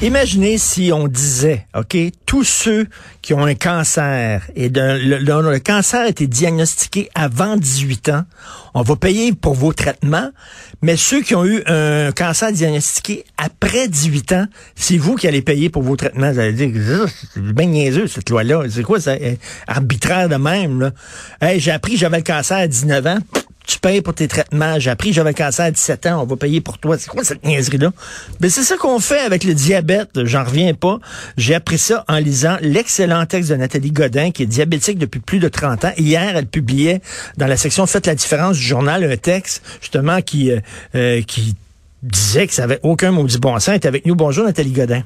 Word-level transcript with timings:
Imaginez 0.00 0.58
si 0.58 0.92
on 0.94 1.08
disait, 1.08 1.66
OK, 1.76 1.96
tous 2.24 2.44
ceux 2.44 2.86
qui 3.20 3.34
ont 3.34 3.44
un 3.44 3.56
cancer 3.56 4.48
et 4.54 4.70
de, 4.70 4.80
le, 4.80 5.58
cancer 5.58 6.02
a 6.02 6.08
été 6.08 6.28
diagnostiqué 6.28 7.10
avant 7.16 7.56
18 7.56 8.10
ans, 8.10 8.22
on 8.74 8.82
va 8.82 8.94
payer 8.94 9.32
pour 9.32 9.54
vos 9.54 9.72
traitements, 9.72 10.30
mais 10.82 10.96
ceux 10.96 11.22
qui 11.22 11.34
ont 11.34 11.44
eu 11.44 11.64
un 11.66 12.12
cancer 12.12 12.52
diagnostiqué 12.52 13.24
après 13.38 13.88
18 13.88 14.32
ans, 14.34 14.46
c'est 14.76 14.98
vous 14.98 15.16
qui 15.16 15.26
allez 15.26 15.42
payer 15.42 15.68
pour 15.68 15.82
vos 15.82 15.96
traitements. 15.96 16.30
Vous 16.30 16.38
allez 16.38 16.52
dire, 16.52 17.06
c'est 17.34 17.42
bien 17.42 17.66
niaiseux 17.66 18.06
cette 18.06 18.30
loi-là. 18.30 18.62
C'est 18.70 18.84
quoi 18.84 19.00
ça? 19.00 19.16
Arbitraire 19.66 20.28
de 20.28 20.36
même, 20.36 20.80
là? 20.80 20.92
Hey, 21.40 21.58
j'ai 21.58 21.72
appris 21.72 21.94
que 21.94 21.98
j'avais 21.98 22.18
le 22.18 22.22
cancer 22.22 22.56
à 22.56 22.68
19 22.68 23.06
ans 23.08 23.18
tu 23.68 23.78
payes 23.78 24.00
pour 24.00 24.14
tes 24.14 24.26
traitements. 24.26 24.78
J'ai 24.78 24.90
appris 24.90 25.12
j'avais 25.12 25.34
cancer 25.34 25.66
à 25.66 25.70
17 25.70 26.06
ans, 26.06 26.22
on 26.22 26.26
va 26.26 26.36
payer 26.36 26.60
pour 26.60 26.78
toi. 26.78 26.96
C'est 26.98 27.08
quoi 27.08 27.22
cette 27.22 27.44
niaiserie-là? 27.44 27.92
Ben, 28.40 28.50
c'est 28.50 28.62
ça 28.62 28.76
qu'on 28.78 28.98
fait 28.98 29.20
avec 29.20 29.44
le 29.44 29.52
diabète. 29.54 30.24
J'en 30.24 30.42
reviens 30.42 30.72
pas. 30.72 30.98
J'ai 31.36 31.54
appris 31.54 31.78
ça 31.78 32.04
en 32.08 32.16
lisant 32.16 32.56
l'excellent 32.62 33.24
texte 33.26 33.50
de 33.50 33.56
Nathalie 33.56 33.92
Godin, 33.92 34.30
qui 34.30 34.44
est 34.44 34.46
diabétique 34.46 34.98
depuis 34.98 35.20
plus 35.20 35.38
de 35.38 35.48
30 35.48 35.84
ans. 35.84 35.92
Hier, 35.98 36.34
elle 36.34 36.46
publiait 36.46 37.02
dans 37.36 37.46
la 37.46 37.56
section 37.56 37.86
Faites 37.86 38.06
la 38.06 38.14
différence 38.14 38.56
du 38.56 38.62
journal 38.62 39.04
un 39.04 39.16
texte, 39.16 39.62
justement, 39.80 40.22
qui, 40.22 40.50
euh, 40.50 40.60
euh, 40.94 41.22
qui 41.22 41.54
disait 42.02 42.46
que 42.46 42.54
ça 42.54 42.64
avait 42.64 42.80
aucun 42.82 43.10
maudit 43.10 43.38
bon 43.38 43.58
sens. 43.58 43.68
Elle 43.82 43.86
avec 43.86 44.06
nous. 44.06 44.14
Bonjour, 44.14 44.44
Nathalie 44.44 44.72
Godin. 44.72 45.02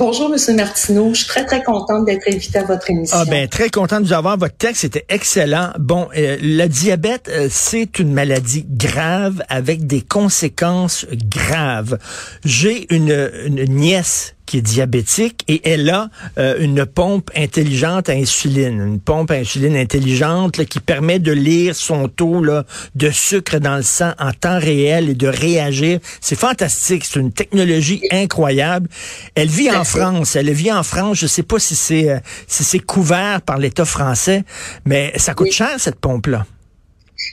Bonjour, 0.00 0.30
Monsieur 0.30 0.54
Martineau. 0.54 1.12
Je 1.12 1.18
suis 1.18 1.28
très, 1.28 1.44
très 1.44 1.62
contente 1.62 2.06
d'être 2.06 2.26
invitée 2.26 2.58
à 2.58 2.64
votre 2.64 2.88
émission. 2.90 3.18
Ah 3.20 3.26
ben, 3.26 3.46
très 3.46 3.68
contente 3.68 4.00
de 4.00 4.06
vous 4.06 4.14
avoir. 4.14 4.38
Votre 4.38 4.56
texte 4.56 4.84
était 4.84 5.04
excellent. 5.10 5.72
Bon, 5.78 6.08
euh, 6.16 6.38
le 6.40 6.66
diabète, 6.68 7.28
euh, 7.28 7.48
c'est 7.50 7.98
une 7.98 8.14
maladie 8.14 8.64
grave 8.66 9.42
avec 9.50 9.86
des 9.86 10.00
conséquences 10.00 11.04
graves. 11.12 11.98
J'ai 12.46 12.86
une, 12.94 13.30
une 13.44 13.64
nièce 13.64 14.36
qui 14.50 14.58
est 14.58 14.62
diabétique 14.62 15.44
et 15.46 15.60
elle 15.62 15.88
a 15.90 16.08
euh, 16.36 16.56
une 16.58 16.84
pompe 16.84 17.30
intelligente 17.36 18.08
à 18.08 18.14
insuline, 18.14 18.80
une 18.80 18.98
pompe 18.98 19.30
à 19.30 19.34
insuline 19.34 19.76
intelligente 19.76 20.64
qui 20.64 20.80
permet 20.80 21.20
de 21.20 21.30
lire 21.30 21.76
son 21.76 22.08
taux 22.08 22.42
là, 22.42 22.64
de 22.96 23.10
sucre 23.10 23.60
dans 23.60 23.76
le 23.76 23.84
sang 23.84 24.10
en 24.18 24.32
temps 24.32 24.58
réel 24.58 25.08
et 25.08 25.14
de 25.14 25.28
réagir. 25.28 26.00
C'est 26.20 26.34
fantastique, 26.34 27.04
c'est 27.04 27.20
une 27.20 27.32
technologie 27.32 28.02
incroyable. 28.10 28.88
Elle 29.36 29.46
vit 29.46 29.70
en 29.70 29.84
France, 29.84 30.34
elle 30.34 30.50
vit 30.50 30.72
en 30.72 30.82
France, 30.82 31.18
je 31.18 31.28
sais 31.28 31.44
pas 31.44 31.60
si 31.60 31.76
c'est 31.76 32.10
euh, 32.10 32.18
si 32.48 32.64
c'est 32.64 32.80
couvert 32.80 33.42
par 33.42 33.56
l'État 33.58 33.84
français, 33.84 34.42
mais 34.84 35.12
ça 35.14 35.32
coûte 35.32 35.52
cher 35.52 35.74
cette 35.78 36.00
pompe 36.00 36.26
là. 36.26 36.44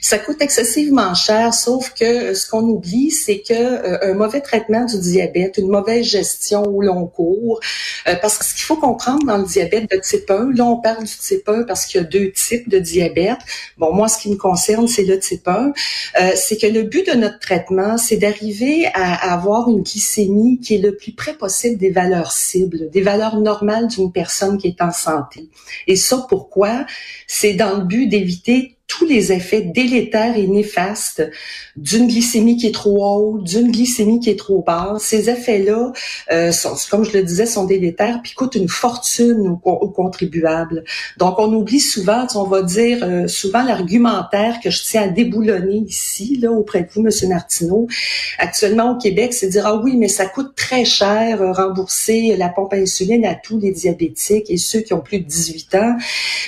Ça 0.00 0.18
coûte 0.18 0.40
excessivement 0.40 1.14
cher, 1.14 1.54
sauf 1.54 1.92
que 1.94 2.04
euh, 2.30 2.34
ce 2.34 2.48
qu'on 2.48 2.62
oublie, 2.62 3.10
c'est 3.10 3.40
que 3.40 3.52
euh, 3.52 4.12
un 4.12 4.14
mauvais 4.14 4.40
traitement 4.40 4.84
du 4.84 4.98
diabète, 4.98 5.58
une 5.58 5.68
mauvaise 5.68 6.04
gestion 6.04 6.62
au 6.62 6.82
long 6.82 7.06
cours, 7.06 7.60
euh, 8.06 8.14
parce 8.20 8.38
que 8.38 8.44
ce 8.44 8.54
qu'il 8.54 8.62
faut 8.62 8.76
comprendre 8.76 9.24
dans 9.26 9.38
le 9.38 9.44
diabète 9.44 9.90
de 9.90 9.96
type 9.96 10.30
1, 10.30 10.52
là 10.54 10.64
on 10.64 10.76
parle 10.76 11.04
du 11.04 11.16
type 11.16 11.48
1 11.48 11.64
parce 11.64 11.86
qu'il 11.86 12.00
y 12.00 12.04
a 12.04 12.06
deux 12.06 12.30
types 12.32 12.68
de 12.68 12.78
diabète. 12.78 13.38
Bon, 13.76 13.92
moi 13.92 14.08
ce 14.08 14.18
qui 14.18 14.30
me 14.30 14.36
concerne, 14.36 14.88
c'est 14.88 15.04
le 15.04 15.18
type 15.18 15.46
1. 15.48 15.72
c'est 16.34 16.56
que 16.56 16.66
le 16.66 16.82
but 16.82 17.06
de 17.06 17.16
notre 17.16 17.38
traitement, 17.38 17.98
c'est 17.98 18.16
d'arriver 18.16 18.86
à, 18.94 19.32
avoir 19.32 19.68
une 19.68 19.82
glycémie 19.82 20.60
qui 20.60 20.76
est 20.76 20.78
le 20.78 20.96
plus 20.96 21.12
près 21.12 21.34
possible 21.34 21.76
des 21.76 21.90
valeurs 21.90 22.32
cibles, 22.32 22.90
des 22.90 23.02
valeurs 23.02 23.40
normales 23.40 23.88
d'une 23.88 24.12
personne 24.12 24.58
qui 24.58 24.68
est 24.68 24.82
en 24.82 24.92
santé. 24.92 25.48
Et 25.86 25.96
ça, 25.96 26.24
pourquoi? 26.28 26.86
C'est 27.26 27.54
dans 27.54 27.78
le 27.78 27.84
but 27.84 28.06
d'éviter 28.06 28.77
tous 28.98 29.06
les 29.06 29.32
effets 29.32 29.60
délétères 29.60 30.36
et 30.36 30.46
néfastes 30.48 31.22
d'une 31.76 32.08
glycémie 32.08 32.56
qui 32.56 32.66
est 32.66 32.74
trop 32.74 33.04
haute, 33.04 33.44
d'une 33.44 33.70
glycémie 33.70 34.18
qui 34.18 34.30
est 34.30 34.38
trop 34.38 34.62
basse. 34.66 35.02
Ces 35.02 35.30
effets-là, 35.30 35.92
euh, 36.32 36.50
sont, 36.50 36.74
comme 36.90 37.04
je 37.04 37.16
le 37.16 37.22
disais, 37.22 37.46
sont 37.46 37.64
délétères 37.64 38.20
puis 38.22 38.32
coûtent 38.32 38.56
une 38.56 38.68
fortune 38.68 39.56
aux, 39.62 39.88
contribuables. 39.88 40.82
Donc, 41.16 41.38
on 41.38 41.52
oublie 41.52 41.78
souvent, 41.78 42.26
on 42.34 42.42
va 42.42 42.62
dire 42.62 42.98
euh, 43.02 43.28
souvent 43.28 43.62
l'argumentaire 43.62 44.58
que 44.62 44.70
je 44.70 44.82
tiens 44.82 45.02
à 45.02 45.08
déboulonner 45.08 45.84
ici, 45.86 46.36
là, 46.42 46.50
auprès 46.50 46.82
de 46.82 46.88
vous, 46.92 47.02
Monsieur 47.02 47.28
Martineau. 47.28 47.86
Actuellement, 48.38 48.92
au 48.92 48.98
Québec, 48.98 49.32
c'est 49.32 49.48
dire, 49.48 49.66
ah 49.66 49.80
oui, 49.82 49.96
mais 49.96 50.08
ça 50.08 50.26
coûte 50.26 50.56
très 50.56 50.84
cher 50.84 51.40
euh, 51.40 51.52
rembourser 51.52 52.34
la 52.36 52.48
pompe 52.48 52.72
à 52.72 52.76
insuline 52.76 53.24
à 53.24 53.36
tous 53.36 53.60
les 53.60 53.70
diabétiques 53.70 54.50
et 54.50 54.56
ceux 54.56 54.80
qui 54.80 54.92
ont 54.92 55.00
plus 55.00 55.20
de 55.20 55.26
18 55.26 55.74
ans. 55.76 55.96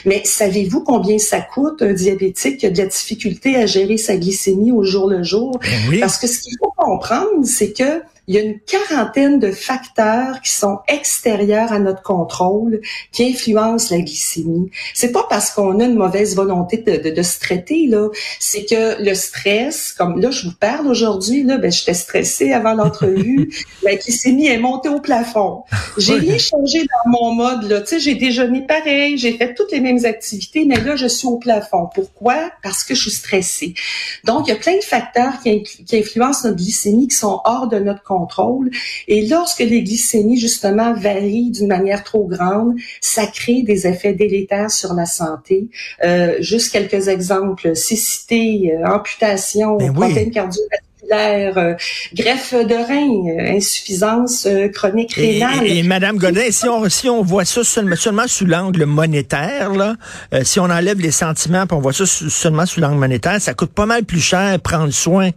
Mais 0.05 0.23
savez-vous 0.25 0.83
combien 0.83 1.19
ça 1.19 1.41
coûte, 1.41 1.83
un 1.83 1.93
diabétique? 1.93 2.40
Qui 2.49 2.67
a 2.67 2.71
de 2.71 2.79
la 2.79 2.87
difficulté 2.87 3.57
à 3.57 3.67
gérer 3.67 3.97
sa 3.97 4.17
glycémie 4.17 4.73
au 4.73 4.85
jour 4.85 5.09
le 5.09 5.23
jour. 5.23 5.59
Ben 5.91 6.01
Parce 6.01 6.19
que 6.19 6.27
ce 6.27 6.41
qu'il 6.41 6.55
faut 6.59 6.73
comprendre, 6.77 7.45
c'est 7.45 7.73
que 7.73 8.03
il 8.31 8.37
y 8.37 8.39
a 8.39 8.43
une 8.43 8.61
quarantaine 8.61 9.41
de 9.41 9.51
facteurs 9.51 10.41
qui 10.41 10.53
sont 10.53 10.79
extérieurs 10.87 11.73
à 11.73 11.81
notre 11.81 12.01
contrôle 12.03 12.81
qui 13.11 13.25
influencent 13.25 13.93
la 13.93 14.03
glycémie. 14.03 14.71
C'est 14.95 15.11
pas 15.11 15.27
parce 15.29 15.51
qu'on 15.51 15.81
a 15.81 15.85
une 15.85 15.97
mauvaise 15.97 16.37
volonté 16.37 16.77
de, 16.77 17.11
de, 17.11 17.23
se 17.23 17.41
traiter 17.41 17.89
là, 17.89 18.07
c'est 18.39 18.67
que 18.67 19.03
le 19.03 19.15
stress, 19.15 19.91
comme 19.91 20.21
là 20.21 20.31
je 20.31 20.47
vous 20.47 20.55
parle 20.55 20.87
aujourd'hui 20.87 21.43
là, 21.43 21.59
ben 21.59 21.73
j'étais 21.73 21.93
stressée 21.93 22.53
avant 22.53 22.75
l'entrevue, 22.75 23.51
la 23.83 23.97
glycémie 23.97 24.47
est 24.47 24.59
montée 24.59 24.91
au 24.91 25.01
plafond. 25.01 25.65
J'ai 25.99 26.15
rien 26.15 26.39
changé 26.39 26.83
dans 26.83 27.11
mon 27.11 27.35
mode 27.35 27.65
là, 27.65 27.81
tu 27.81 27.89
sais, 27.89 27.99
j'ai 27.99 28.15
déjeuné 28.15 28.65
pareil, 28.65 29.19
j'ai 29.19 29.33
fait 29.33 29.55
toutes 29.55 29.73
les 29.73 29.81
mêmes 29.81 30.05
activités, 30.05 30.67
mais 30.67 30.81
là 30.81 30.95
je 30.95 31.09
suis 31.09 31.27
au 31.27 31.39
plafond. 31.39 31.89
Pourquoi? 31.93 32.53
Parce 32.63 32.85
que 32.85 32.95
je 32.95 33.01
suis 33.01 33.11
stressée. 33.11 33.75
Donc 34.23 34.47
il 34.47 34.51
y 34.51 34.53
a 34.53 34.57
plein 34.57 34.77
de 34.77 34.85
facteurs 34.85 35.41
qui, 35.43 35.65
qui 35.65 35.99
influencent 35.99 36.45
notre 36.45 36.63
glycémie 36.63 37.09
qui 37.09 37.17
sont 37.17 37.41
hors 37.45 37.67
de 37.67 37.81
notre 37.81 38.05
contrôle 38.05 38.20
contrôle. 38.21 38.71
Et 39.09 39.27
lorsque 39.27 39.61
les 39.61 39.83
glycémies, 39.83 40.39
justement, 40.39 40.93
varient 40.95 41.51
d'une 41.51 41.69
manière 41.69 42.05
trop 42.05 42.25
grande, 42.25 42.75
ça 43.01 43.27
crée 43.27 43.63
des 43.63 43.87
effets 43.87 44.15
délétères 44.15 44.71
sur 44.71 44.95
la 44.95 45.07
santé. 45.07 45.69
Euh, 46.05 46.37
juste 46.41 46.73
quelques 46.73 47.09
exemples. 47.09 47.75
Cécité, 47.75 48.73
euh, 48.75 48.87
amputation, 48.87 49.77
ben 49.77 49.93
problèmes 49.93 50.31
cardiovasculaires 50.31 50.90
euh, 51.13 51.75
greffe 52.15 52.55
de 52.55 52.75
rein, 52.75 53.39
euh, 53.39 53.57
insuffisance 53.57 54.47
euh, 54.47 54.69
chronique 54.69 55.15
rénale. 55.15 55.67
Et, 55.67 55.83
Madame 55.83 56.17
Godin, 56.17 56.51
si 56.51 56.69
on 56.69 56.89
si 56.89 57.09
on 57.09 57.23
voit 57.23 57.45
ça 57.45 57.65
seulement, 57.65 58.27
sous 58.27 58.47
l'angle 58.47 58.85
monétaire, 58.85 59.73
là, 59.73 59.97
si 60.43 60.61
on 60.61 60.65
enlève 60.65 61.01
les 61.01 61.11
sentiments, 61.11 61.67
puis 61.67 61.77
on 61.77 61.81
voit 61.81 61.93
ça 61.93 62.07
seulement 62.07 62.67
sous 62.67 62.81
l'angle 62.81 62.99
monétaire, 62.99 63.41
ça 63.41 63.55
coûte 63.55 63.73
pas 63.73 63.87
mal 63.87 64.05
plus 64.05 64.21
cher 64.21 64.59
prendre 64.61 64.93
soin 64.93 65.31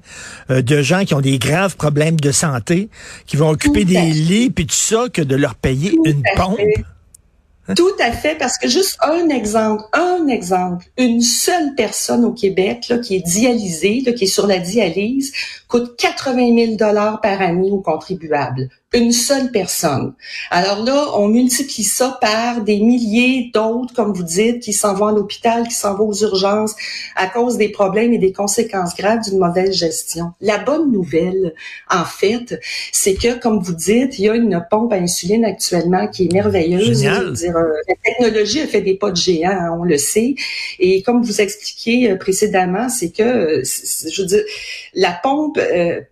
de 0.50 0.81
gens 0.81 1.06
qui 1.06 1.13
ont 1.13 1.22
des 1.22 1.39
graves 1.39 1.75
problèmes 1.75 2.19
de 2.19 2.31
santé, 2.31 2.90
qui 3.25 3.38
vont 3.38 3.50
occuper 3.50 3.85
des 3.85 4.11
lits 4.11 4.50
puis 4.50 4.66
tout 4.66 4.75
ça, 4.75 5.05
que 5.11 5.22
de 5.22 5.35
leur 5.35 5.55
payer 5.55 5.94
une 6.05 6.22
pompe. 6.35 6.59
Tout 7.78 7.96
à 8.00 8.12
fait, 8.12 8.35
parce 8.38 8.57
que 8.57 8.68
juste 8.68 8.97
un 9.01 9.29
exemple, 9.29 9.84
un 9.94 10.28
exemple, 10.28 10.85
une 10.97 11.22
seule 11.22 11.75
personne 11.75 12.25
au 12.25 12.34
Québec 12.34 12.90
là, 12.90 12.97
qui 12.97 13.16
est 13.16 13.22
dialysée, 13.22 14.03
qui 14.03 14.25
est 14.25 14.28
sur 14.28 14.47
la 14.47 14.59
dialyse, 14.59 15.31
coûte 15.69 15.96
80 15.97 16.56
000 16.66 16.75
dollars 16.75 17.22
par 17.22 17.41
année 17.41 17.72
aux 17.72 17.79
contribuables 17.79 18.69
une 18.94 19.12
seule 19.12 19.52
personne. 19.52 20.14
Alors 20.52 20.84
là, 20.84 21.08
on 21.16 21.28
multiplie 21.28 21.84
ça 21.84 22.18
par 22.22 22.62
des 22.62 22.80
milliers 22.80 23.50
d'autres, 23.54 23.94
comme 23.94 24.14
vous 24.14 24.24
dites, 24.24 24.59
qui 24.59 24.74
s'en 24.74 24.94
vont 24.94 25.08
à 25.08 25.12
l'hôpital, 25.12 25.68
qui 25.68 25.74
s'en 25.74 25.96
vont 25.96 26.09
aux 26.09 26.22
urgences 26.22 26.76
à 27.16 27.28
cause 27.28 27.58
des 27.58 27.70
problèmes 27.70 28.14
et 28.14 28.20
des 28.20 28.32
conséquences 28.32 28.96
graves 28.96 29.22
d'une 29.22 29.40
mauvaise 29.40 29.74
gestion. 29.74 30.32
La 30.42 30.59
bonne 30.59 30.92
nouvelle, 30.92 31.53
en 31.90 32.06
fait, 32.06 32.59
c'est 32.92 33.16
que, 33.16 33.40
comme 33.40 33.59
vous 33.59 33.74
dites, 33.74 34.20
il 34.20 34.26
y 34.26 34.30
a 34.30 34.36
une 34.36 34.64
pompe 34.70 34.94
à 34.94 34.98
insuline 34.98 35.46
actuellement 35.46 36.08
qui 36.08 36.26
est 36.26 36.34
merveilleuse. 36.34 37.00
Dire, 37.00 37.58
euh, 37.58 37.74
la 37.88 37.96
technologie 38.03 38.62
a 38.62 38.68
fait 38.68 38.82
des 38.82 38.96
pas 38.96 39.12
de 39.12 39.16
géant, 39.16 39.50
hein, 39.50 39.78
on 39.80 39.84
le 39.84 39.98
sait. 39.98 40.36
Et 40.80 41.02
comme 41.02 41.23
vous 41.23 41.41
expliquiez 41.41 42.12
euh, 42.12 42.16
précédemment, 42.16 42.90
c'est 42.90 43.09
que, 43.09 43.23
euh, 43.23 43.64
je 43.64 44.22
veux 44.22 44.28
dire, 44.28 44.44
la 44.94 45.12
pompe 45.23 45.59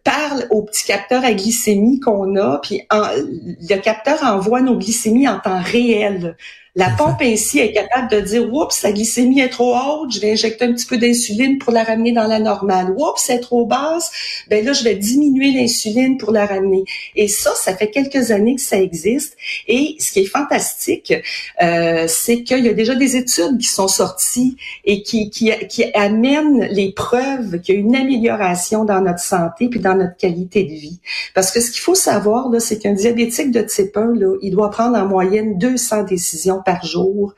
parle 0.03 0.47
au 0.49 0.63
petit 0.63 0.85
capteur 0.85 1.23
à 1.23 1.33
glycémie 1.33 1.99
qu'on 1.99 2.35
a, 2.37 2.59
le 2.71 3.77
capteur 3.79 4.23
envoie 4.23 4.61
nos 4.61 4.77
glycémies 4.77 5.27
en 5.27 5.39
temps 5.39 5.61
réel. 5.61 6.35
La 6.73 6.89
pompe 6.89 7.21
ainsi 7.21 7.59
est 7.59 7.73
capable 7.73 8.09
de 8.09 8.21
dire, 8.21 8.53
oups, 8.53 8.73
sa 8.73 8.93
glycémie 8.93 9.41
est 9.41 9.49
trop 9.49 9.75
haute, 9.75 10.13
je 10.13 10.21
vais 10.21 10.31
injecter 10.31 10.63
un 10.63 10.71
petit 10.71 10.85
peu 10.85 10.97
d'insuline 10.97 11.57
pour 11.57 11.73
la 11.73 11.83
ramener 11.83 12.13
dans 12.13 12.27
la 12.27 12.39
normale. 12.39 12.95
Oups, 12.97 13.21
c'est 13.21 13.41
trop 13.41 13.65
basse, 13.65 14.09
ben 14.49 14.63
là, 14.63 14.71
je 14.71 14.85
vais 14.85 14.95
diminuer 14.95 15.51
l'insuline 15.51 16.17
pour 16.17 16.31
la 16.31 16.45
ramener. 16.45 16.85
Et 17.17 17.27
ça, 17.27 17.51
ça 17.55 17.75
fait 17.75 17.89
quelques 17.89 18.31
années 18.31 18.55
que 18.55 18.61
ça 18.61 18.79
existe. 18.79 19.35
Et 19.67 19.97
ce 19.99 20.13
qui 20.13 20.21
est 20.21 20.25
fantastique, 20.25 21.13
euh, 21.61 22.05
c'est 22.07 22.43
qu'il 22.43 22.63
y 22.63 22.69
a 22.69 22.73
déjà 22.73 22.95
des 22.95 23.17
études 23.17 23.57
qui 23.57 23.67
sont 23.67 23.89
sorties 23.89 24.55
et 24.85 25.03
qui, 25.03 25.29
qui, 25.29 25.51
qui 25.67 25.83
amènent 25.93 26.69
les 26.71 26.93
preuves 26.93 27.59
qu'il 27.59 27.75
y 27.75 27.77
a 27.79 27.81
une 27.81 27.97
amélioration 27.97 28.85
dans 28.85 29.01
notre 29.01 29.19
santé 29.19 29.67
puis 29.67 29.81
dans 29.81 29.95
notre 29.95 30.15
qualité 30.15 30.63
de 30.63 30.71
vie. 30.71 30.99
Parce 31.35 31.51
que 31.51 31.59
ce 31.59 31.69
qu'il 31.69 31.81
faut 31.81 31.95
savoir, 31.95 32.47
là, 32.47 32.61
c'est 32.61 32.79
qu'un 32.79 32.93
diabétique 32.93 33.51
de 33.51 33.61
type 33.61 33.97
1, 33.97 34.15
là, 34.15 34.37
il 34.41 34.51
doit 34.51 34.69
prendre 34.69 34.97
en 34.97 35.05
moyenne 35.05 35.57
200 35.57 36.03
décisions 36.03 36.60
par 36.63 36.85
jour 36.85 37.33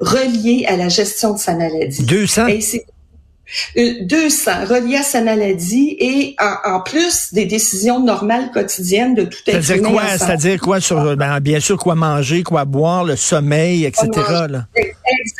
reliés 0.00 0.66
à 0.68 0.76
la 0.76 0.88
gestion 0.88 1.32
de 1.34 1.38
sa 1.38 1.54
maladie. 1.54 2.04
200? 2.04 2.46
200 3.76 4.50
euh, 4.50 4.64
reliés 4.64 4.96
à 4.96 5.02
sa 5.02 5.20
maladie 5.20 5.96
et 5.98 6.36
en, 6.64 6.80
plus 6.80 7.34
des 7.34 7.44
décisions 7.44 8.02
normales 8.02 8.50
quotidiennes 8.52 9.14
de 9.14 9.24
tout 9.24 9.38
être 9.46 9.62
C'est-à-dire 9.62 9.90
quoi? 9.90 10.18
C'est-à-dire 10.18 10.60
quoi 10.60 10.80
sur, 10.80 11.16
ben, 11.16 11.38
bien 11.40 11.60
sûr, 11.60 11.76
quoi 11.76 11.94
manger, 11.94 12.42
quoi 12.42 12.64
boire, 12.64 13.04
le 13.04 13.16
sommeil, 13.16 13.84
etc. 13.84 14.08
Là? 14.48 14.66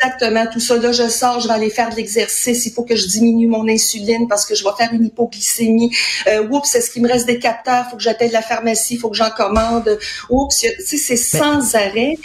Exactement, 0.03 0.45
tout 0.51 0.59
ça. 0.59 0.77
Là, 0.77 0.91
je 0.91 1.07
sors, 1.07 1.39
je 1.39 1.47
vais 1.47 1.53
aller 1.53 1.69
faire 1.69 1.89
de 1.89 1.95
l'exercice. 1.95 2.65
Il 2.65 2.73
faut 2.73 2.83
que 2.83 2.95
je 2.95 3.07
diminue 3.07 3.47
mon 3.47 3.67
insuline 3.67 4.27
parce 4.27 4.45
que 4.45 4.55
je 4.55 4.63
vais 4.63 4.71
faire 4.77 4.91
une 4.93 5.05
hypoglycémie. 5.05 5.95
Euh, 6.27 6.47
oups, 6.49 6.75
est-ce 6.75 6.91
qu'il 6.91 7.01
me 7.01 7.07
reste 7.07 7.25
des 7.25 7.39
capteurs? 7.39 7.85
Il 7.87 7.91
faut 7.91 7.97
que 7.97 8.03
j'appelle 8.03 8.31
la 8.31 8.41
pharmacie, 8.41 8.95
il 8.95 8.99
faut 8.99 9.09
que 9.09 9.15
j'en 9.15 9.29
commande. 9.29 9.97
Oups, 10.29 10.57
tu 10.57 10.67
sais, 10.85 10.97
c'est 10.97 11.17
sans 11.17 11.75
arrêt. 11.75 12.17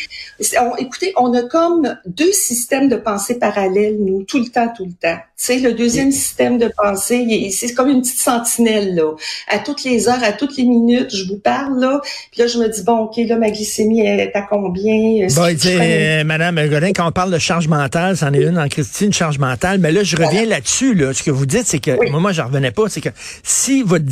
écoutez, 0.78 1.12
on 1.16 1.32
a 1.34 1.42
comme 1.42 1.96
deux 2.06 2.32
systèmes 2.32 2.88
de 2.88 2.96
pensée 2.96 3.38
parallèles, 3.38 3.96
nous, 4.00 4.24
tout 4.24 4.38
le 4.38 4.48
temps, 4.48 4.72
tout 4.76 4.84
le 4.84 4.92
temps. 4.92 5.18
Tu 5.36 5.44
sais, 5.44 5.58
le 5.58 5.72
deuxième 5.72 6.10
système 6.10 6.58
de 6.58 6.68
pensée, 6.76 7.50
c'est 7.52 7.72
comme 7.74 7.88
une 7.88 8.02
petite 8.02 8.18
sentinelle, 8.18 8.96
là. 8.96 9.12
À 9.48 9.60
toutes 9.60 9.84
les 9.84 10.08
heures, 10.08 10.22
à 10.22 10.32
toutes 10.32 10.56
les 10.56 10.64
minutes, 10.64 11.14
je 11.14 11.28
vous 11.28 11.38
parle, 11.38 11.78
là. 11.78 12.00
Puis 12.32 12.40
là, 12.40 12.48
je 12.48 12.58
me 12.58 12.68
dis, 12.68 12.82
bon, 12.82 13.04
OK, 13.04 13.16
là, 13.18 13.36
ma 13.36 13.50
glycémie 13.50 14.00
est 14.00 14.34
à 14.34 14.42
combien? 14.42 15.28
Bon, 15.28 15.48
tu 15.50 15.58
sais, 15.58 16.24
Madame 16.24 16.68
Godin, 16.68 16.92
quand 16.92 17.06
on 17.06 17.12
parle 17.12 17.30
de 17.30 17.38
charge 17.38 17.67
mentale, 17.68 18.16
c'en 18.16 18.32
est 18.32 18.42
une 18.42 18.58
en 18.58 18.68
Christine, 18.68 19.12
charge 19.12 19.38
mentale. 19.38 19.78
Mais 19.78 19.92
là, 19.92 20.02
je 20.02 20.16
reviens 20.16 20.44
là-dessus, 20.44 20.94
là. 20.94 21.12
Ce 21.12 21.22
que 21.22 21.30
vous 21.30 21.46
dites, 21.46 21.66
c'est 21.66 21.78
que, 21.78 22.10
moi, 22.10 22.20
moi, 22.20 22.32
je 22.32 22.42
revenais 22.42 22.70
pas, 22.70 22.88
c'est 22.88 23.00
que 23.00 23.10
si, 23.42 23.82
votre 23.82 24.04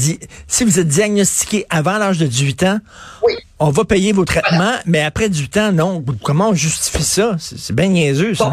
si 0.46 0.64
vous 0.64 0.78
êtes 0.78 0.88
diagnostiqué 0.88 1.66
avant 1.70 1.98
l'âge 1.98 2.18
de 2.18 2.26
18 2.26 2.62
ans, 2.64 2.78
on 3.58 3.70
va 3.70 3.84
payer 3.84 4.12
vos 4.12 4.24
traitements, 4.24 4.74
mais 4.84 5.02
après 5.02 5.28
18 5.28 5.56
ans, 5.56 5.72
non. 5.72 6.04
Comment 6.22 6.50
on 6.50 6.54
justifie 6.54 7.02
ça? 7.02 7.36
C'est 7.38 7.74
bien 7.74 7.88
niaiseux, 7.88 8.34
ça. 8.34 8.52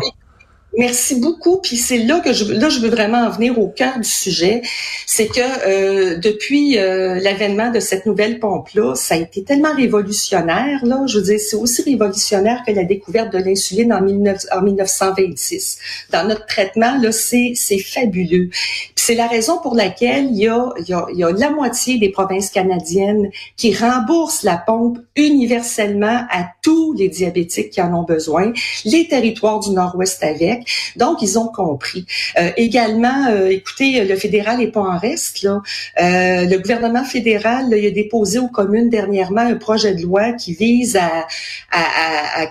Merci 0.76 1.20
beaucoup. 1.20 1.58
Puis 1.58 1.78
c'est 1.78 2.00
là 2.00 2.20
que 2.20 2.34
je 2.34 2.52
là 2.52 2.68
je 2.70 2.80
veux 2.80 2.90
vraiment 2.90 3.20
en 3.20 3.30
venir 3.30 3.60
au 3.60 3.68
cœur 3.68 4.00
du 4.00 4.10
sujet, 4.10 4.64
c'est 5.06 5.28
que 5.28 5.40
euh, 5.68 6.18
depuis 6.18 6.80
euh, 6.80 7.20
l'avènement 7.20 7.70
de 7.70 7.80
cette 7.80 8.08
nouvelle 8.08 8.40
pompe 8.40 8.70
là, 8.74 8.96
ça 8.96 9.14
a 9.14 9.18
été 9.18 9.44
tellement 9.44 9.76
révolutionnaire 9.76 10.84
là. 10.84 11.04
Je 11.06 11.20
veux 11.20 11.26
dire, 11.26 11.40
c'est 11.40 11.56
aussi 11.56 11.84
révolutionnaire 11.84 12.64
que 12.66 12.72
la 12.72 12.86
découverte 12.86 13.32
de 13.32 13.38
l'insuline 13.38 13.94
en, 13.94 14.02
1926. 14.02 15.78
Dans 16.12 16.28
notre 16.28 16.48
traitement 16.48 16.98
là, 17.00 17.12
c'est 17.12 17.54
c'est 17.56 17.78
fabuleux. 17.78 18.50
C'est 18.96 19.16
la 19.16 19.28
raison 19.28 19.60
pour 19.60 19.76
laquelle 19.76 20.26
il 20.32 20.38
y 20.38 20.48
a 20.48 20.74
il 20.80 20.90
y 20.90 20.94
a, 20.94 21.06
il 21.14 21.20
y 21.20 21.24
a 21.24 21.32
la 21.32 21.52
moitié 21.52 22.00
des 22.00 22.10
provinces 22.10 22.50
canadiennes 22.50 23.30
qui 23.58 23.76
remboursent 23.76 24.42
la 24.42 24.58
pompe 24.58 24.98
universellement 25.16 26.26
à 26.32 26.48
tous 26.64 26.94
les 26.94 27.10
diabétiques 27.10 27.70
qui 27.70 27.82
en 27.82 27.94
ont 27.94 28.04
besoin. 28.04 28.54
Les 28.86 29.08
territoires 29.08 29.60
du 29.60 29.70
Nord-Ouest 29.70 30.24
avec 30.24 30.63
donc, 30.96 31.22
ils 31.22 31.38
ont 31.40 31.48
compris. 31.48 32.06
Euh, 32.40 32.52
également, 32.58 33.28
euh, 33.30 33.48
écoutez, 33.48 34.04
le 34.04 34.16
fédéral 34.16 34.60
n'est 34.60 34.72
pas 34.72 34.82
en 34.82 34.98
reste. 34.98 35.46
Euh, 35.46 36.46
le 36.46 36.58
gouvernement 36.58 37.04
fédéral 37.04 37.74
a 37.74 37.90
déposé 37.92 38.40
aux 38.40 38.48
communes 38.48 38.90
dernièrement 38.90 39.42
un 39.42 39.56
projet 39.56 39.94
de 39.96 40.02
loi 40.02 40.34
qui 40.34 40.54
vise 40.54 40.98
à 40.98 41.26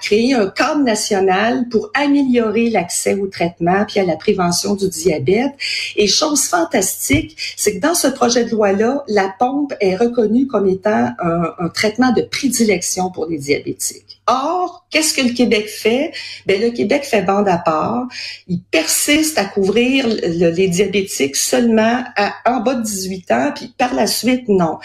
créer 0.00 0.34
un 0.34 0.48
cadre 0.48 0.82
national 0.82 1.66
pour 1.70 1.90
améliorer 1.94 2.70
l'accès 2.70 3.14
au 3.14 3.26
traitement 3.26 3.84
puis 3.86 4.00
à 4.00 4.04
la 4.04 4.16
prévention 4.16 4.74
du 4.74 4.88
diabète. 4.88 5.52
Et 5.96 6.06
chose 6.06 6.44
fantastique, 6.44 7.36
c'est 7.56 7.76
que 7.76 7.80
dans 7.80 7.94
ce 7.94 8.08
projet 8.08 8.44
de 8.44 8.50
loi-là, 8.50 9.04
la 9.08 9.34
pompe 9.38 9.74
est 9.80 9.96
reconnue 9.96 10.46
comme 10.46 10.68
étant 10.68 11.10
un, 11.18 11.54
un 11.58 11.68
traitement 11.68 12.12
de 12.12 12.22
prédilection 12.22 13.10
pour 13.10 13.26
les 13.26 13.38
diabétiques. 13.38 14.20
Or, 14.28 14.86
qu'est-ce 14.90 15.14
que 15.14 15.22
le 15.22 15.34
Québec 15.34 15.68
fait? 15.68 16.12
Ben, 16.46 16.60
le 16.60 16.70
Québec 16.70 17.04
fait 17.04 17.22
bande 17.22 17.48
à 17.48 17.58
part. 17.58 18.01
Il 18.48 18.60
persiste 18.62 19.38
à 19.38 19.44
couvrir 19.44 20.06
les 20.06 20.68
diabétiques 20.68 21.36
seulement 21.36 22.04
à, 22.16 22.34
en 22.46 22.60
bas 22.60 22.74
de 22.74 22.82
18 22.82 23.30
ans, 23.30 23.52
puis 23.54 23.72
par 23.76 23.94
la 23.94 24.06
suite, 24.06 24.48
non. 24.48 24.78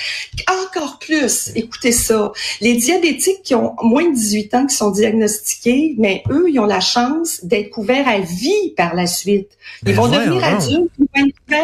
Encore 0.65 0.99
plus, 0.99 1.51
écoutez 1.55 1.91
ça, 1.91 2.31
les 2.61 2.75
diabétiques 2.75 3.43
qui 3.43 3.55
ont 3.55 3.75
moins 3.81 4.09
de 4.09 4.15
18 4.15 4.53
ans, 4.53 4.65
qui 4.65 4.75
sont 4.75 4.91
diagnostiqués, 4.91 5.95
mais 5.97 6.23
eux, 6.29 6.45
ils 6.49 6.59
ont 6.59 6.65
la 6.65 6.79
chance 6.79 7.39
d'être 7.43 7.69
couverts 7.69 8.07
à 8.07 8.19
vie 8.19 8.73
par 8.75 8.95
la 8.95 9.07
suite. 9.07 9.49
Ils 9.83 9.87
ben 9.87 9.95
vont 9.95 10.07
devenir 10.07 10.43
adultes, 10.43 10.91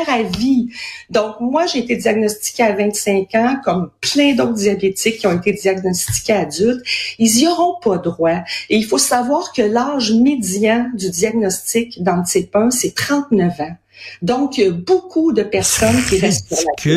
à 0.07 0.23
vie. 0.23 0.69
Donc, 1.09 1.39
moi, 1.39 1.65
j'ai 1.65 1.79
été 1.79 1.95
diagnostiquée 1.95 2.63
à 2.63 2.75
25 2.75 3.35
ans, 3.35 3.55
comme 3.63 3.91
plein 4.01 4.33
d'autres 4.33 4.53
diabétiques 4.53 5.17
qui 5.19 5.27
ont 5.27 5.37
été 5.37 5.53
diagnostiqués 5.53 6.33
adultes. 6.33 6.85
Ils 7.19 7.39
y 7.39 7.47
auront 7.47 7.75
pas 7.81 7.97
droit. 7.97 8.43
Et 8.69 8.77
il 8.77 8.85
faut 8.85 8.97
savoir 8.97 9.51
que 9.53 9.61
l'âge 9.61 10.11
médian 10.13 10.89
du 10.93 11.09
diagnostic 11.09 12.01
dans 12.01 12.17
le 12.17 12.23
type 12.23 12.55
1, 12.55 12.71
c'est 12.71 12.95
39 12.95 13.59
ans. 13.59 13.77
Donc, 14.21 14.57
il 14.57 14.63
y 14.63 14.67
a 14.67 14.71
beaucoup 14.71 15.33
de 15.33 15.43
personnes 15.43 16.01
qui 16.09 16.19
restent 16.19 16.53
sur 16.53 16.67
la 16.85 16.93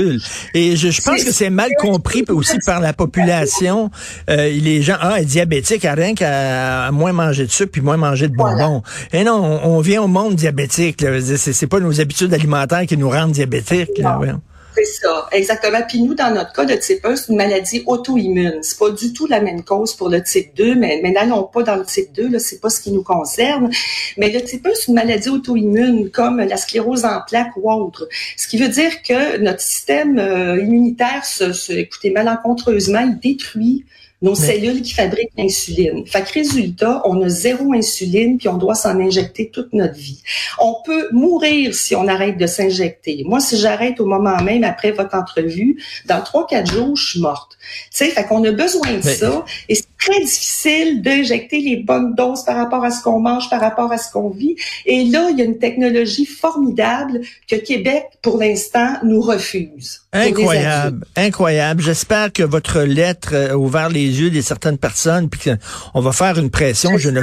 Et 0.55 0.77
je, 0.77 0.91
je 0.91 1.03
pense 1.03 1.25
que 1.25 1.33
c'est 1.33 1.51
mal 1.51 1.71
compris 1.79 2.25
aussi 2.29 2.59
par 2.65 2.81
la 2.81 2.93
population. 2.93 3.91
Euh, 4.31 4.49
les 4.49 4.83
gens, 4.83 4.97
ah, 5.01 5.23
diabétique, 5.23 5.85
à 5.85 5.95
rien 5.95 6.15
qu'à 6.15 6.91
moins 6.93 7.13
manger 7.13 7.47
de 7.47 7.51
sucre 7.51 7.73
puis 7.73 7.83
moins 7.83 7.97
manger 7.97 8.29
de 8.29 8.35
bonbons. 8.35 8.83
Et 9.13 9.25
non, 9.25 9.61
on, 9.65 9.81
vient 9.81 10.03
au 10.03 10.09
monde 10.09 10.35
diabétique. 10.35 11.05
C'est 11.37 11.67
pas 11.67 11.81
nos 11.81 12.01
habitudes 12.01 12.33
alimentaires 12.35 12.87
qui 12.87 12.97
nous 12.97 13.11
rendent 13.11 13.33
diabétiques. 13.33 13.99
Là, 13.99 14.19
c'est 14.21 14.56
ça, 14.87 15.29
exactement. 15.33 15.81
Puis 15.87 16.03
nous, 16.03 16.15
dans 16.15 16.35
notre 16.35 16.53
cas 16.53 16.65
de 16.65 16.75
type 16.75 17.05
1, 17.05 17.17
c'est 17.17 17.29
une 17.29 17.37
maladie 17.37 17.83
auto-immune. 17.87 18.61
C'est 18.63 18.79
pas 18.79 18.91
du 18.91 19.13
tout 19.13 19.27
la 19.27 19.41
même 19.41 19.63
cause 19.63 19.95
pour 19.95 20.09
le 20.09 20.23
type 20.23 20.55
2, 20.57 20.75
mais, 20.75 21.03
n'allons 21.03 21.45
pas 21.45 21.63
dans 21.63 21.77
le 21.77 21.85
type 21.85 22.13
2, 22.13 22.29
là, 22.29 22.39
c'est 22.39 22.61
pas 22.61 22.71
ce 22.71 22.81
qui 22.81 22.93
nous 22.93 23.03
concerne. 23.03 23.71
Mais 24.17 24.31
le 24.31 24.41
type 24.43 24.67
1, 24.67 24.71
c'est 24.75 24.89
une 24.89 24.95
maladie 24.95 25.29
auto-immune, 25.29 26.11
comme 26.11 26.39
la 26.39 26.57
sclérose 26.57 27.05
en 27.05 27.21
plaques 27.27 27.57
ou 27.57 27.71
autre. 27.71 28.09
Ce 28.37 28.49
qui 28.49 28.59
veut 28.59 28.69
dire 28.69 29.03
que 29.03 29.39
notre 29.39 29.61
système 29.61 30.19
euh, 30.19 30.61
immunitaire 30.61 31.25
se, 31.25 31.73
écoutez, 31.73 32.11
malencontreusement, 32.11 33.01
il 33.01 33.19
détruit 33.19 33.85
nos 34.23 34.35
cellules 34.35 34.83
qui 34.83 34.95
fabriquent 34.95 35.33
l'insuline. 35.37 36.07
Fait 36.07 36.23
que 36.23 36.33
résultat, 36.33 37.03
on 37.05 37.23
a 37.23 37.29
zéro 37.29 37.73
insuline 37.75 38.39
puis 38.39 38.49
on 38.49 38.57
doit 38.57 38.75
s'en 38.75 38.99
injecter 38.99 39.51
toute 39.51 39.73
notre 39.73 39.95
vie. 39.95 40.23
On 40.59 40.77
peut 40.85 41.09
mourir 41.13 41.75
si 41.75 41.95
on 41.95 42.09
arrête 42.09 42.39
de 42.39 42.47
s'injecter. 42.47 43.25
Moi, 43.27 43.41
si 43.41 43.59
j'arrête 43.59 44.01
au 44.01 44.07
moment 44.07 44.43
même 44.43 44.65
après 44.65 44.93
votre 44.93 45.15
entrevue, 45.15 45.83
dans 46.07 46.23
trois 46.23 46.47
quatre 46.47 46.71
jours, 46.71 46.97
je 46.97 47.11
suis 47.11 47.21
morte. 47.21 47.59
Tu 47.91 47.99
sais, 47.99 48.11
fait 48.11 48.25
qu'on 48.25 48.43
a 48.45 48.53
besoin 48.53 48.95
de 48.95 49.03
ça 49.03 49.45
et 49.69 49.75
très 49.99 50.21
difficile 50.21 51.03
d'injecter 51.03 51.61
les 51.61 51.77
bonnes 51.77 52.15
doses 52.15 52.45
par 52.45 52.57
rapport 52.57 52.85
à 52.85 52.91
ce 52.91 53.03
qu'on 53.03 53.21
mange, 53.21 53.49
par 53.51 53.61
rapport 53.61 53.91
à 53.93 53.99
ce 53.99 54.11
qu'on 54.11 54.31
vit. 54.31 54.57
Et 54.85 55.05
là, 55.05 55.29
il 55.31 55.39
y 55.39 55.43
a 55.43 55.45
une 55.45 55.59
technologie 55.59 56.27
formidable 56.27 57.21
que 57.49 57.57
Québec, 57.57 58.05
pour 58.23 58.39
l'instant, 58.39 58.97
nous 59.03 59.21
refuse. 59.21 60.03
Incroyable, 60.13 61.05
incroyable. 61.17 61.83
J'espère 61.83 62.33
que 62.33 62.43
votre 62.43 62.81
lettre 62.81 63.35
a 63.35 63.57
ouvert 63.57 63.89
les 63.89 64.21
yeux 64.21 64.31
de 64.31 64.41
certaines 64.41 64.79
personnes, 64.79 65.29
puis 65.29 65.51
qu'on 65.51 66.01
va 66.01 66.13
faire 66.13 66.39
une 66.39 66.51
pression. 66.51 66.97
Je 66.99 67.11
ne, 67.11 67.21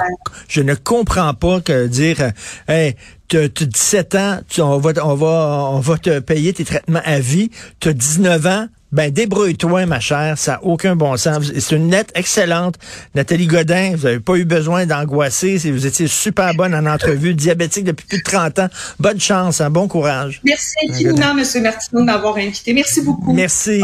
je 0.47 0.61
ne 0.61 0.75
comprends 0.75 1.33
pas 1.33 1.61
que 1.61 1.87
dire, 1.87 2.31
hey, 2.67 2.95
tu 3.37 3.63
as 3.63 3.67
17 3.67 4.15
ans, 4.15 4.39
on 4.59 4.77
va, 4.77 4.91
on 5.03 5.15
va, 5.15 5.69
on 5.71 5.79
va 5.79 5.97
te 5.97 6.19
payer 6.19 6.53
tes 6.53 6.65
traitements 6.65 7.01
à 7.03 7.19
vie. 7.19 7.49
Tu 7.79 7.89
as 7.89 7.93
19 7.93 8.45
ans, 8.45 8.67
ben, 8.93 9.09
débrouille-toi, 9.09 9.87
ma 9.87 9.99
chère, 9.99 10.37
ça 10.37 10.51
n'a 10.51 10.63
aucun 10.63 10.95
bon 10.95 11.17
sens. 11.17 11.51
C'est 11.57 11.75
une 11.75 11.89
lettre 11.89 12.11
excellente. 12.13 12.75
Nathalie 13.15 13.47
Godin, 13.47 13.95
vous 13.95 14.03
n'avez 14.03 14.19
pas 14.19 14.35
eu 14.35 14.45
besoin 14.45 14.85
d'angoisser. 14.85 15.57
Vous 15.71 15.87
étiez 15.87 16.05
super 16.05 16.53
bonne 16.53 16.75
en 16.75 16.85
entrevue, 16.85 17.33
diabétique 17.33 17.85
depuis 17.85 18.05
plus 18.05 18.19
de 18.19 18.23
30 18.23 18.59
ans. 18.59 18.67
Bonne 18.99 19.19
chance, 19.19 19.61
un 19.61 19.65
hein, 19.65 19.69
bon 19.71 19.87
courage. 19.87 20.41
Merci 20.43 20.75
infiniment, 20.87 21.35
M. 21.35 21.63
Martineau, 21.63 22.01
de 22.01 22.05
m'avoir 22.05 22.37
invité. 22.37 22.71
Merci 22.71 23.01
beaucoup. 23.01 23.33
Merci. 23.33 23.81